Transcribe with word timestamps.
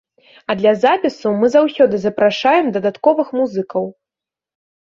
А 0.51 0.53
для 0.61 0.71
запісу 0.85 1.33
мы 1.43 1.49
заўсёды 1.55 1.95
запрашаем 2.05 2.73
дадатковых 2.79 3.27
музыкаў. 3.41 3.85